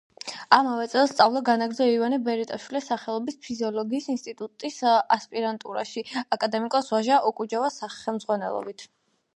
ამავე 0.55 0.85
წელს 0.93 1.11
სწავლა 1.11 1.41
განაგრძო 1.49 1.87
ივანე 1.97 2.19
ბერიტაშვილის 2.29 2.89
სახელობის 2.93 3.37
ფიზიოლოგიის 3.45 4.09
ინსტიტუტის 4.15 4.81
ასპირანტურაში 5.19 6.05
აკადემიკოს 6.39 6.93
ვაჟა 6.97 7.23
ოკუჯავას 7.33 7.81
ხელმძღვანელობით. 8.03 8.91